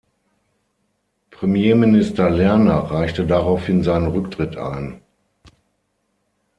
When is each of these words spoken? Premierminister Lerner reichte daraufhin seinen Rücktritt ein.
Premierminister 1.29 2.27
Lerner 2.31 2.89
reichte 2.89 3.27
daraufhin 3.27 3.83
seinen 3.83 4.07
Rücktritt 4.07 4.57
ein. 4.57 4.99